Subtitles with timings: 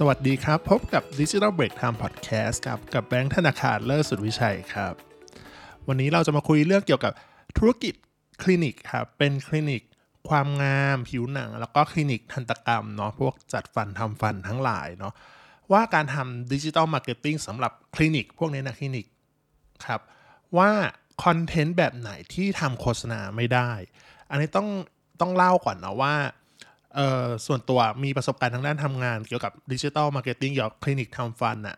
[0.00, 4.94] สวัสดีครับ พบกับ Digital Break Time Podcast ครับกับแบงค์ธนาคารเลิศสุดวิชัยครับ
[5.88, 7.12] วันนี้เราจะมาคุยเรื่องเกี่ยวกับ
[7.58, 7.94] ธุรกิจ
[8.42, 9.82] คลินิกครับเป็นคลินิก
[10.28, 15.12] ความงามผิวหนัง แล้วก็คลินิกทันตกรรมเนาะพวกจัดฟันทำฟันทั้งหลายเนาะ
[15.72, 19.06] ว่าการทำดิจิ t a ลมาร์เก็ตติ้งสำหรับคลินิก พวกนี้นะคลินิก
[19.84, 20.00] ครับ
[20.58, 20.70] ว่า
[21.24, 23.70] คอนเทนต์แบบไหนที่ทำโฆษณาไม่ได้
[24.30, 24.68] อันนี้ต้อง
[25.20, 26.14] ต้องเล่าก่อนนะว่า
[26.96, 31.76] เอ่อส่วนตัวมีประสบการณ์ทางด้านทำงานเกี่ยวกับดิจิ t a ลมาร์เก็ตติ้งเกี่ยวกับคลินิกทำฟันอะ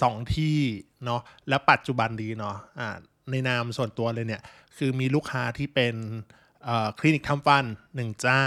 [0.00, 0.58] สองที่
[1.04, 2.88] เนาะและปัจจุบันนี้เนาะอ่า
[3.30, 4.42] ในนามส่วนตัวเลยเนี่ย
[4.76, 5.94] คือมีลูกค้าที่เป็น
[6.98, 7.64] คลินิกทำฟัน
[7.96, 8.46] หนึ่งเจ้า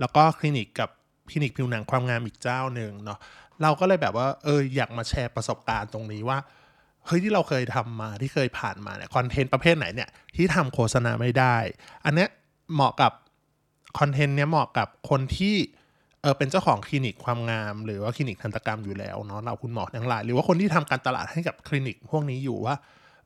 [0.00, 0.90] แล้วก็คลินิกกับ
[1.30, 3.18] คลินิกผิวหนังความงามอีกเจ้าหนึ่งเนาะ
[3.62, 6.38] เราก็เลยแบบว่าเอออยากมาแชร์ประสบการณ์ตรงนี้ว่า
[7.06, 11.56] เฮ้ยที่เราเคยทำมาที่เคยผ่านมาเนี่ยคอนเทนต์ประเภทไหนเนี่ยที่ทำโฆษณาไม่ได้
[12.04, 12.28] อันเนี้ย
[12.74, 13.12] เหมาะกับ
[13.98, 15.56] คอนเทนต์เนี้ยเหมาะกับคนที่
[16.22, 22.74] เออเป็นเจ้าของคลินิกความงามหรือว่าคลินิกทันตกรรมอยู่แล้วเนาะเหล่าคุณหมอทั้งหลาย หรือว่าคนที่ทำการตลาดให้กับคลินิกพวกนี้อยู่ว่า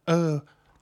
[0.06, 0.28] เออ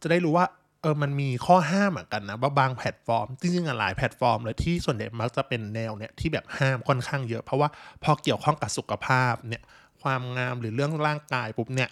[0.03, 0.47] จะได้รู้ว่า
[0.83, 7.69] เออมันมีข้อห้ามเหมือนกันนะว่าบางแพลตฟอร์ม จริงๆหลายแพลตฟอร์มเลยที่ส่วนใหญ่มักจะเป็นแนวเนี่ยที่แบบห้ามค่อนข้างเยอะ เพราะว่า
[8.05, 9.63] พอเกี่ยวข้องกับสุขภาพเนี่ย
[10.03, 11.91] ความงามหรือเรื่องร่างกายปุ๊บเนี่ย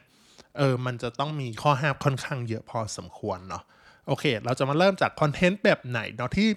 [0.58, 3.62] เออมันจะต้องมีข้อห้ามค่อนข้างเยอะพอสมควรเนาะ
[4.08, 6.48] โอเค เราจะมาเริ่มจากคอนเทนต์แบบไหนเนาะที่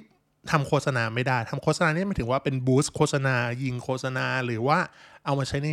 [0.52, 4.80] ทำโฆษณาไม่ได้ทำโฆษณานี่หมายถึงว่าเป็น boost โฆษณายิงโฆษณาหรือว่า
[5.26, 5.70] เอามาใช้ใน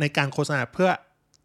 [0.00, 0.90] ในการโฆษณาเพื่อ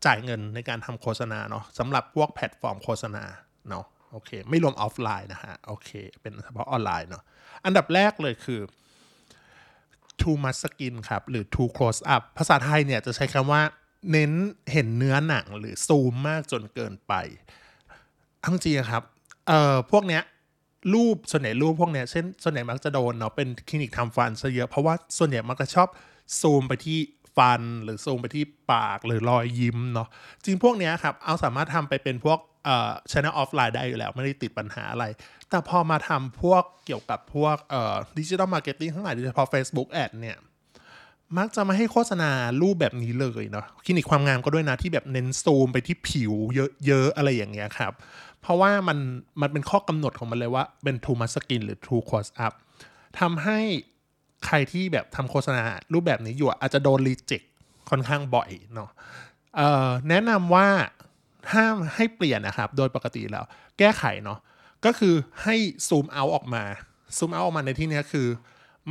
[0.06, 3.24] จ่ายเงินในการทำโฆษณาเนาะสำหรับพวกแพลตฟอร์มโฆษณา
[3.70, 5.90] เนาะโอเค ไม่รวมออฟไลน์นะฮะโอเค
[6.22, 7.24] เป็นเฉพาะออนไลน์เนาะ
[7.66, 8.62] อันดับแรกเลยคือ
[10.22, 13.62] too much skin ครับ หรือ too close up ภาษาไทยเนี่ยจะใช้คำว่า
[14.12, 14.32] เน้น
[14.72, 17.14] เห็นเนื้อหนังหรือซูมมากจนเกินไป
[18.44, 19.04] ทั้งจริงๆครับ
[19.48, 20.24] เอ่อพวกเนี้ย
[20.94, 25.88] รูปส่วนใหญ่รูปพวกเนี้ยเช่นส่วนใหญ่มักจะโดนเนาะเป็นคลินิกทำฟันซะเยอะเพราะว่าส่วนใหญ่มักจะชอบ
[26.42, 27.00] ซูมไปที่
[27.38, 30.08] ฟันหรือซูมไปที่ปากหรือรอยยิ้มเนาะ
[30.44, 35.06] จริงพวกเนี้ยครับเอาสามารถทำไปเป็นพวกเอ่อช anel ออฟไลน์ได้อยู่แล้ว ไม่ได้ติดปัญหาอะไร
[35.50, 40.38] แต่พอมาทำพวกเกี่ยวกับพวกเอ่อดิจิ t a ลมาร์เก็ตติ้งทั้งหลายโดยเฉพาะ Facebook Ad เนี่ย
[41.38, 42.32] มักจะมาให้โฆษณา
[42.62, 46.34] รูปแบบนี้เลยเนาะคลินิกความงามก็ด้วยนะที่แบบเน้นซูมไปที่ผิว
[46.86, 47.94] เยอะๆอะไรอย่างเงี้ยครับ
[48.42, 48.98] เพราะว่ามัน
[49.42, 52.54] มันเป็นข้อกำหนดของมันเลยว่าเป็น too much skin หรือ too close up
[53.20, 53.60] ทำให้
[54.46, 57.42] ใครที่แบบทำโฆษณารูปแบบนี้อยู่อาจจะโดนรีเจ็ค
[57.90, 58.90] ค่อนข้างบ่อยเนาะ
[60.10, 60.68] แนะนำว่า
[61.54, 63.46] ห้ามให้เปลี่ยนนะครับ โดยปกติแล้ว
[63.80, 64.40] แก้ไขเนาะ
[64.86, 65.56] ก็คือให้
[65.88, 66.64] ซูมเอาออกมา
[67.18, 68.28] ซูมเอาออกมาในที่นี้คือ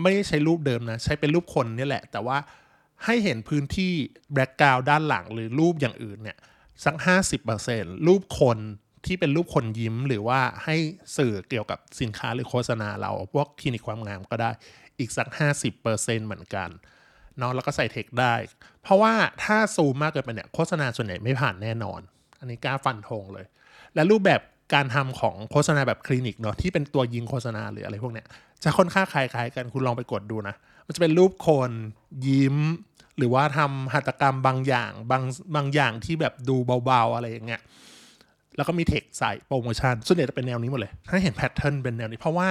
[0.02, 2.38] ไม่ใช้รูปเดิมนะ ใช้เป็นรูปคนนี่แหละ แต่ว่า
[3.04, 3.92] ให้เห็นพื้นที่
[4.32, 6.38] แบ็กกราวด้านหลังหรือรูปอย่างอื่นเนี่ย
[6.84, 6.94] สัก
[7.52, 8.58] 50%รูปคน
[9.06, 10.76] ที่เป็นรูปคนยิ้มหรือว่าให้
[11.16, 14.50] สื่อเกี่ยวกับสินค้าหรือโฆษณาเรา พวกคลินิกความงามก็ได้
[14.98, 15.28] อีกสัก
[15.76, 16.68] 50%เหมือนกัน
[17.38, 18.34] เนาะแล้วก็ใส่เทคได้
[18.82, 19.12] เพราะว่า
[19.44, 22.00] ถ้าซูมมากเกินไปเนี่ยโฆษณาส่วนใหญ่ไม่ผ่านแน่นอน
[22.40, 23.46] อันนี้กล้าฟันธงเลย
[23.94, 24.40] และรูปแบบ
[24.74, 28.26] การทำของโฆษณาแบบคลินิกเนาะที่เป็นตัวยิงโฆษณาหรืออะไรพวกเนี้ย
[28.62, 30.54] จะค่อนข้างคล้ายๆกันคุณลองไปกดดูนะ
[30.86, 31.70] มันจะเป็นรูปคน
[32.28, 32.56] ยิ้ม
[33.18, 35.22] หรือว่าทำหัตถการบางอย่างบาง
[35.54, 37.62] บางอย่างที่แบบดูเบาๆอะไรอย่างเงี้ย
[38.56, 42.48] แล้วก็มีเทคใส่โปรโมชั่นส่วนใหญ่จะเป็นแนวนี้หมดเลย ถ้าเห็น pattern เป็นแนวนี้ เพราะว่า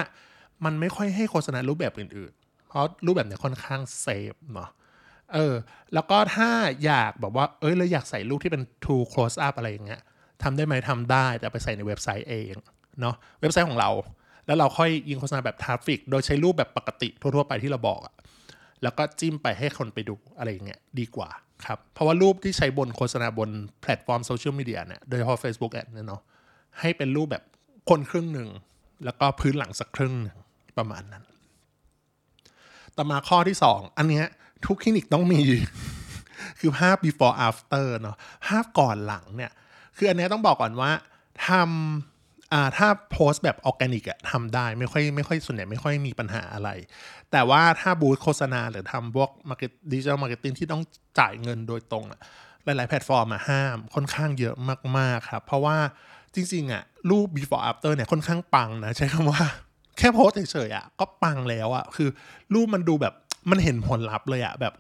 [0.66, 4.70] มันไม่ค่อยให้โฆษณารูปแบบอื่นๆ เพราะรูปแบบเนี้ยค่อนข้าง safe เนาะ
[5.34, 5.54] เออ
[5.94, 6.50] แล้วก็ถ้า
[6.86, 10.02] อยากแบบว่า เอ้ยเราอยากใส่รูปที่เป็น too close up อะไรอย่างเงี้ย
[10.44, 12.54] ทำได้ไหมทำได้ แต่ไปใส่ในเว็บไซต์เอง
[13.02, 13.90] เนาะเว็บไซต์ของเรา
[14.46, 18.14] แล้วเราค่อยยิงโฆษณาแบบ traffic โดยใช้รูปแบบปกติทั่วๆไปที่เราบอกอะ
[18.86, 21.30] แล้วก็จิ้มไปให้คนไปดูอะไรอย่างเงี้ยดีกว่า
[21.66, 23.50] ครับ เพราะว่ารูปที่ใช้บนโฆษณาบน
[23.82, 26.22] แพลตฟอร์มโซเชียลมีเดียเนี่ยโดยเฉพาะ Facebook Ad เนี่ยเนาะ
[26.80, 27.44] ให้เป็นรูปแบบ
[27.90, 28.50] คนครึ่งหนึ่ง
[29.06, 30.38] แล้วก็พื้นหลังสักครึ่งหนึ่ง
[30.78, 31.24] ประมาณนั้น
[32.96, 34.26] ต่อมาข้อที่ 2 อันเนี้ย
[34.66, 35.42] ทุกคลินิกต้องมี
[36.60, 39.52] คือภาพ before after เนาะภาพก่อนหลังเนี่ย
[39.98, 40.92] คืออันนี้ต้องบอกก่อนว่า
[41.48, 42.15] ทำ
[42.54, 46.70] อ่าถ้าโพสต์แบบออร์แกนิกอะทำได้ไม่ค่อยไม่ค่อยส่วนใหญ่ไม่ค่อยมีปัญหาอะไร
[47.32, 50.82] แต่ว่าถ้า boost โฆษณาหรือทำพวก market digital marketing ที่ต้อง
[51.20, 52.20] จ่ายเงินโดยตรงอะ
[52.66, 54.56] หลาย ๆ แพลตฟอร์มอะห้ามค่อนข้างเยอะ
[54.98, 55.78] มาก ๆ ครับ เพราะว่า
[56.36, 59.42] จริง ๆอะรูป before after เนี่ยค่อนข้างปังนะ ใช้คำว่า
[59.98, 62.10] แค่โพสต์เฉยๆอะก็ปังแล้วอะคือ
[62.54, 63.14] รูปมันดูแบบ
[63.50, 64.74] มันเห็นผลลัพธ์เลยอะแบบ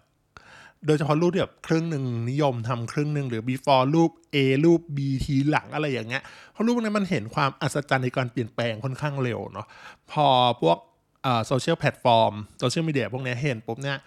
[0.87, 9.67] โดยเฉพาะรูปที่แบบครึ่งหนึ่งนิยมทำครึ่งหนึ่งหรือ before รูป A รูป B ทีหลังอะไรอย่างเงี้ยเพราะรูปพวกนี้มันเห็นความอัศจรรย์ในการเปลี่ยนแปลงค่อนข้างเร็วเนาะ
[10.11, 10.27] พอ
[10.61, 10.77] พวก
[11.47, 13.97] โซเชียลแพลตฟอร์มโซเชียลมีเดียพวกนี้เห็นปุ๊บเนี่ย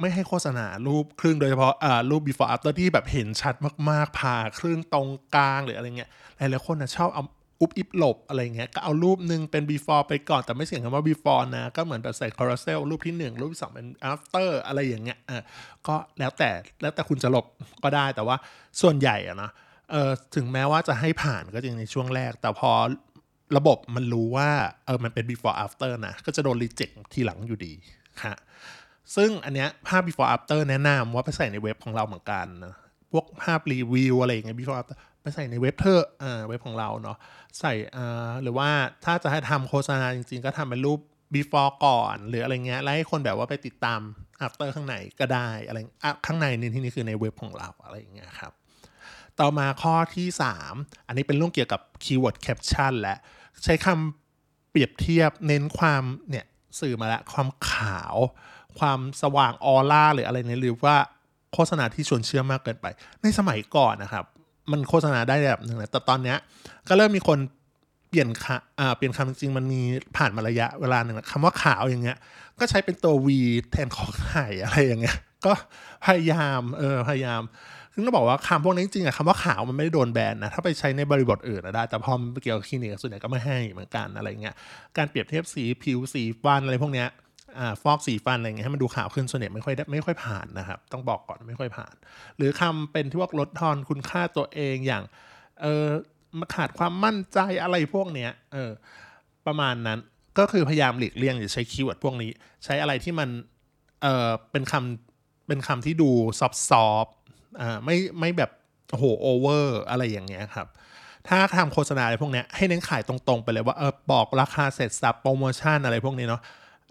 [0.00, 3.54] ไม่ให้โฆษณารูปครึ่งโดยเฉพาะอ่ารูป before after ที่แบบเห็นชัด
[3.90, 7.24] มากๆผ่าครึ่งตรงกลางหรืออะไรเงี้ยหลายๆคนนะชอบเอา
[7.60, 15.42] อุบอิบหลบอะไรเงี้ยก็เอารูปหนึ่งเป็น before ไปก่อนแต่ไม่เสียงคำว่า before นะ ก็เหมือนแบบใส่ carousel รูปที่ 1 รูปที่2เป็น after อะไรอย่างเงี้ยอะ
[15.86, 16.50] ก็แล้วแต่
[16.82, 17.46] แล้วแต่คุณจะหลบ
[17.84, 18.36] ก็ได้แต่ว่า
[18.80, 19.50] ส่วนใหญ่อะนะ
[19.90, 22.70] เออถึงแม้ว่าจะให้ผ่านก็จริงในช่วงแรก แต่พอ
[23.56, 24.50] ระบบมันรู้ว่า
[24.86, 27.72] เออมันเป็น before after นะ ก็จะโดน reject ทีหลังอยู่ดี
[28.22, 28.34] ค่ะ
[29.16, 32.74] ซึ่งอันเนี้ยภาพ before after แนะนำว่าไปใส่ในเว็บของเราเหมือนกันนะ
[33.12, 37.16] พวกภาพรีวิวอะไรอย่างเงี้ย before after ไปใส่ในเว็บเธออ่าเว็บของเราเนาะ
[37.60, 38.68] ใส่อ่าหรือว่า
[39.04, 41.00] ถ้าจะให้ทำโฆษณาจริงๆ ก็ทำเป็นรูป
[41.34, 44.00] before ก่อน หรืออะไรเงี้ยแล้วให้คนแบบว่าไปติดตาม
[44.46, 48.52] after ข้างในก็ได้อะไรอะข้างในในที่นี้คือในเว็บของเราอะไรอย่างเงี้ยครับ
[49.40, 50.28] ต่อมาข้อที่
[50.66, 53.16] 3 อันนี้เป็นเรื่องเกี่ยวกับ keyword caption และ
[53.64, 56.46] ใช้คำเปรียบเทียบเน้นความเนี่ย
[56.80, 58.16] สื่อมาล้วความขาว
[58.78, 60.96] ความสว่างออร่าหรืออะไรเนี่ยหรือว่า
[61.54, 62.86] โฆษณาที่ชวนเชื่อมากเกินไป
[63.22, 64.24] ในสมัยก่อนนะครับ
[64.70, 66.36] มันโฆษณาได้แบบหนึ่งนะแต่ตอนเนี้ย
[66.88, 67.38] ก็เริ่มมีคน
[68.08, 69.82] เปลี่ยนคำอ่าเปลี่ยนคำจริงๆ มันมี
[70.16, 72.16] ผ่านมาระยะเวลาหนึ่งคำว่าขาวอย่างเงี้ย
[72.58, 73.28] ก็ใช้เป็นตัว V
[73.70, 75.16] แทนของไข่อะไรอย่างเงี้ย
[75.46, 75.52] ก็
[76.06, 77.42] พยายาม เออ พยายาม
[77.94, 84.54] ซึ่งต้องบอกว่าคำพวกนี้จริงอะคำว่าขาวมันไม่ได้โดนแบนนะ ถ้าไปใช้ในบริบทอื่นได้ แต่พอมันเกี่ยวกับคลินิกส่วนใหญ่ก็ไม่ให้เหมือนกันอะไรเงี้ย
[84.96, 87.08] การเปรียบเทียบสีผิวสีฟันอะไรพวกเนี้ย
[87.82, 91.94] ฟอกสีฟันอะไรเงี้ยให้มันดูขาวขึ้นส่วนใหญ่ไม่ค่อยไม่ค่อยผ่านนะครับ ต้องบอกก่อนไม่ค่อยผ่าน
[92.36, 95.04] หรือคำเป็นที่ว่าลดทอนคุณค่าตัวเองอย่าง
[95.62, 95.86] เออ
[96.54, 98.70] ขาดความมั่นใจอะไรพวกเนี้ยเออ
[99.46, 99.98] ประมาณนั้น
[100.38, 102.30] ก็คือพยายามหลีกเลี่ยงอย่าใช้ keyword พวกนี้
[102.64, 103.28] ใช้อะไรที่มัน
[104.02, 107.06] เออเป็นคำเป็นคำที่ดู soft soft
[107.60, 108.50] อ่าไม่ไม่แบบ
[108.90, 110.68] โอ้โหโอเวอร์อะไรอย่างเงี้ยครับ
[111.28, 116.42] ถ้าทำโฆษณาอะไรพวกเนี้ยให้เน้นขายตรงๆไปเลยว่าเออบอกราคาเสร็จสรรพโปรโมชั่นอะไรพวกนี้เนาะ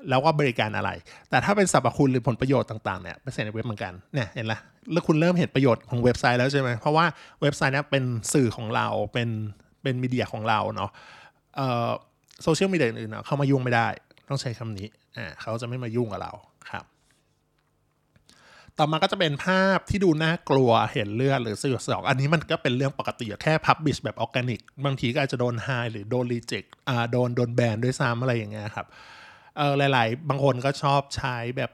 [0.10, 0.90] แล้วก็บริการอะไร
[1.30, 4.60] แต่ถ้าเป็นสรรพคุณหรือผลประโยชน์ต่างๆเนี่ยไปใส่ในเว็บเหมือนกันเนี่ยเห็นละ
[4.92, 7.06] แล้วคุณเริ่มเห็นประโยชน์ของเว็บไซต์แล้วใช่ไหมเพราะว่า
[7.42, 8.04] เว็บไซต์เนี้ยเป็น
[8.34, 9.30] สื่อของเราเป็น
[9.84, 10.92] เป็น media ของเราเนาะ
[11.56, 11.90] เอ่อ
[12.44, 13.88] โซเชียลมีเดียอื่นๆเข้ามายุ่งไม่ได้
[14.30, 14.88] ต้องใช้คำนี้
[15.18, 16.34] อ่าเขาจะไม่มายุ่งกับเรา
[16.70, 16.86] ครับ
[18.78, 28.88] ต่อมาก็จะเป็นภาพที่ดูน่ากลัวเห็นเลือดหรือสยดสยองอันนี้มันก็เป็นเรื่องปกติแค่ publish แบบออร์แกนิกบางทีก็อาจจะโดนไฮหรือโดนรีเจ็คอ่าโดนโดนแบนด้วยซ้ำอะไรอย่างเงี้ยครับ
[29.60, 31.72] เออหลาย ๆ บางคนก็ชอบใช้แบบ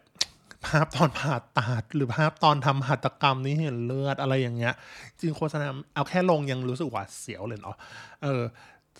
[0.65, 4.73] ภาพตอนผ่าตัดหรือภาพตอนทำหัตถกรรมนี่เห็นเลือดอะไรอย่างเงี้ย
[5.19, 5.65] จริงโฆษณา
[5.95, 7.75] เอาแค่ลงยังรู้สึกหวาดเสียวเลยเนาะ
[8.23, 8.41] เออ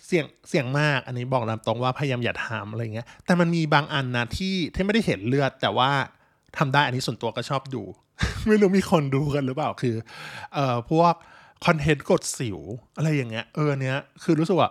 [0.06, 5.90] เสี่ยงเสี่ยงมากอันนี้บอกตามตรงว่าพยายามอย่าทำอะไรเงี้ย แต่มันมีบางอันนะที่ที่ไม่ได้เห็นเลือด แต่ว่า
[6.58, 7.82] ทำได้อันนี้ส่วนตัวก็ชอบดู
[8.48, 9.96] ไม่รู้มีคนดูกันหรือเปล่าคือ
[10.54, 11.14] เอ่อพวก
[11.66, 12.58] คอนเทนต์กดสิว
[12.96, 14.70] อะไรอย่างเงี้ยเออเนี้ยคือรู้สึกว่า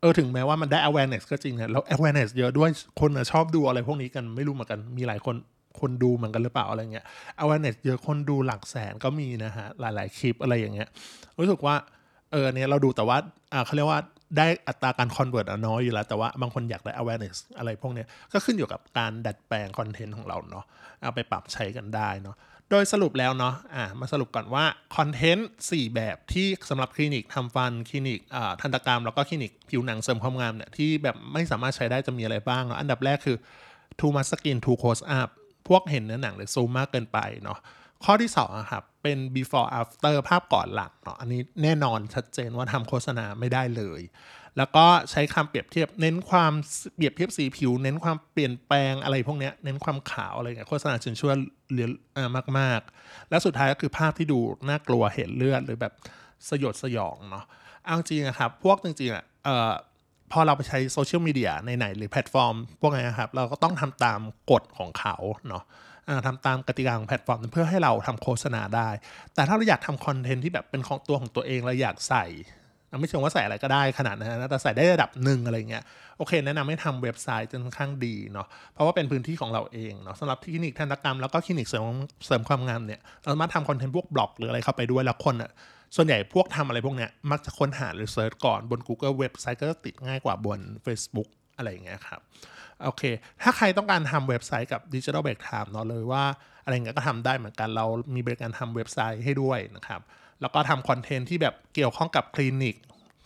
[0.00, 2.70] เออถึงแม้ว่ามันได้ awareness ก็จริงนะแล้ว awareness เยอะด้วย
[3.00, 5.36] คนนะชอบดูอะไรพวกนี้กันไม่รู้เหมือนกันมีหลายคน
[5.80, 7.04] คนดูเหมือนกันหรือเปล่าอะไรเงี้ย
[7.42, 10.88] awareness เยอะคนดูหลักแสนก็มีนะฮะหลาย ๆ คลิปอะไรอย่างเงี้ย
[11.38, 11.74] รู้สึกว่า
[12.32, 13.16] เออเนี่ยเราดูแต่ว่า
[13.52, 14.00] อ่าเขาเรียกว่า
[14.36, 20.64] ได้อัตราการ convert น้อยอยู่แล้ว แต่ว่าบางคนอยากได้ awareness อะไรพวกเนี้ยก็ขึ้นอยู่กับการดัดแปลงคอนเทนต์ของเราเนาะ
[21.02, 22.36] เอาไปปรับใช้กันได้เนาะ
[22.70, 23.54] โดยสรุปแล้วเนาะ
[24.00, 24.64] มาสรุปก่อนว่า
[24.96, 28.20] คอนเทนต์ 4 แบบที่สำหรับคลินิกทำฟันคลินิก
[28.60, 33.36] ทันตกรรม แล้วก็คลินิกผิวหนังเสริมความงามเนี่ยที่แบบไม่สามารถใช้ได้จะมีอะไรบ้างเนาะอันดับแรกคือ
[33.98, 35.28] too much skin too close up
[35.68, 37.58] พวกเห็นเนื้อหนังหรือซูมมากเกินไปเนาะ
[38.04, 44.00] ข้อที่2อะครับ เป็น before after ภาพก่อนหลังเนาะอันนี้แน่นอนชัดเจนว่าทำโฆษณาไม่ได้เลย
[44.56, 46.52] แล้วก็ใช้คำเปรียบเทียบเน้นความ
[46.94, 51.36] เปรียบเทียบสีผิว เน้นความเปลี่ยนแปลงอะไรพวกเนี้ยเน้นความขาวอะไรเงี้ยโฆษณาชวนชวน
[51.72, 51.88] เชื่อ
[52.58, 54.38] มาก ๆ แล้วสุดท้ายก็คือภาพที่ดู
[54.68, 55.92] น่ากลัวเห็นเลือดหรือแบบ
[56.48, 57.44] สยดสยองเนาะ
[57.84, 59.24] เอาจริงนะครับ พวกจริงๆอะ
[60.32, 65.16] พอเราไปใช้โซเชียลมีเดียในไหนหรือแพลตฟอร์ม พวกนี้นะครับ เราก็ต้องทำตามกฎของเขา
[65.48, 65.62] เนาะ
[66.26, 68.88] ทำตามกติกาของแพลตฟอร์ม เพื่อให้เราทำโฆษณาได้
[69.34, 72.26] แต่ถ้าเราอยากทำ content ที่แบบเป็นของตัวของตัวเองเราอยากใส่
[73.00, 75.82] ไม่เชิงว่าใส่อะไรก็ได้ขนาดนั้นนะแต่ใส่ได้ระดับหนึ่งอะไรเงี้ย
[76.18, 81.84] โอเคแนะนำให้ทำเว็บไซต์จนค่อนข้างดีเนาะเพราะว่าเป็นพื้นที่ของเราเองเนาะสำหรับคลินิกทันตกรรมแล้วก็คลินิกเสริม
[82.26, 85.50] เสริมความงามเนี่ยเราสามารถทำ content พวกบล็อกหรืออะไรเข้าไปด้วยแล้วคนอะ
[85.96, 92.20] ส่วนใหญ่พวกทำอะไรพวกเนี้ยมักจะค้นหาหรือ search ก่อนบน Google เว็บไซต์ก็จะติดง่ายกว่าบน Facebook อะไรอย่างเงี้ยครับ
[92.84, 93.02] โอเค
[93.42, 96.24] ถ้าใครต้องการทำเว็บไซต์กับ Digital Break Time เนาะเลยว่า
[96.64, 100.00] อะไรเงี้ยก็ทำได้เหมือนกันเรามีบริการทำเว็บไซต์ให้ด้วยนะครับ
[100.40, 102.76] แล้วก็ทำคอนเทนต์ที่แบบเกี่ยวข้องกับคลินิก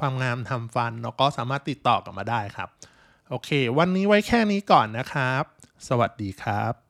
[0.01, 2.69] ความงามทำฟันเนาะก็สามารถติดต่อกลับมาได้ครับ
[3.31, 5.45] โอเค วันนี้ไว้แค่นี้ก่อนนะครับ
[5.89, 6.84] สวัสดีครับ